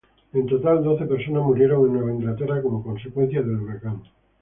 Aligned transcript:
En 0.37 0.45
total, 0.51 0.81
doce 0.83 1.05
personas 1.05 1.43
murieron 1.45 1.85
en 1.85 1.93
Nueva 1.93 2.11
Inglaterra 2.11 2.59
como 2.63 2.81
consecuencia 2.81 3.43
del 3.43 3.57
huracán. 3.61 4.01